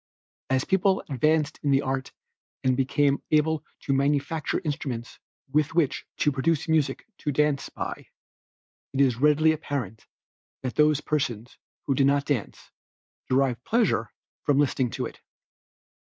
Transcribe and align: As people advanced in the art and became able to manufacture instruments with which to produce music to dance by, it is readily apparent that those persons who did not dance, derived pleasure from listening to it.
As 0.49 0.65
people 0.65 1.03
advanced 1.09 1.59
in 1.61 1.69
the 1.69 1.83
art 1.83 2.11
and 2.63 2.75
became 2.75 3.21
able 3.29 3.63
to 3.81 3.93
manufacture 3.93 4.59
instruments 4.65 5.19
with 5.51 5.75
which 5.75 6.07
to 6.17 6.31
produce 6.31 6.67
music 6.67 7.05
to 7.19 7.31
dance 7.31 7.69
by, 7.69 8.07
it 8.93 8.99
is 9.01 9.17
readily 9.17 9.51
apparent 9.51 10.07
that 10.63 10.73
those 10.73 11.01
persons 11.01 11.55
who 11.85 11.93
did 11.93 12.07
not 12.07 12.25
dance, 12.25 12.71
derived 13.29 13.63
pleasure 13.63 14.11
from 14.43 14.57
listening 14.57 14.89
to 14.89 15.05
it. 15.05 15.21